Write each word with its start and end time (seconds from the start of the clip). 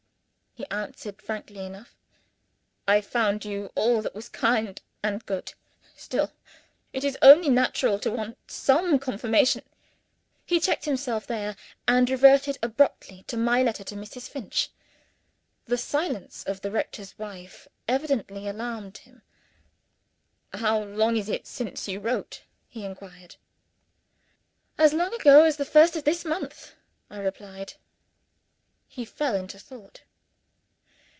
He 0.53 0.65
answered 0.69 1.21
frankly 1.21 1.65
enough. 1.65 1.95
"I 2.85 2.99
found 2.99 3.45
you 3.45 3.71
all 3.73 4.01
that 4.01 4.13
was 4.13 4.27
kind 4.27 4.81
and 5.01 5.25
good. 5.25 5.53
Still, 5.95 6.33
it 6.91 7.05
is 7.05 7.17
surely 7.23 7.35
only 7.37 7.49
natural 7.49 7.97
to 7.99 8.11
want 8.11 8.37
some 8.51 8.99
confirmation" 8.99 9.61
He 10.45 10.59
checked 10.59 10.83
himself 10.83 11.25
there, 11.25 11.55
and 11.87 12.09
reverted 12.09 12.57
abruptly 12.61 13.23
to 13.27 13.37
my 13.37 13.63
letter 13.63 13.85
to 13.85 13.95
Mrs. 13.95 14.27
Finch. 14.29 14.71
The 15.67 15.77
silence 15.77 16.43
of 16.43 16.59
the 16.59 16.69
rector's 16.69 17.17
wife 17.17 17.69
evidently 17.87 18.45
alarmed 18.45 18.97
him. 18.97 19.21
"How 20.53 20.83
long 20.83 21.15
is 21.15 21.29
it 21.29 21.47
since 21.47 21.87
you 21.87 22.01
wrote?" 22.01 22.43
he 22.67 22.83
inquired. 22.83 23.37
"As 24.77 24.91
long 24.91 25.13
ago 25.13 25.45
as 25.45 25.55
the 25.55 25.63
first 25.63 25.95
of 25.95 26.03
this 26.03 26.25
month," 26.25 26.73
I 27.09 27.19
replied. 27.19 27.75
He 28.89 29.05
fell 29.05 29.35
into 29.37 29.57
thought. 29.57 30.01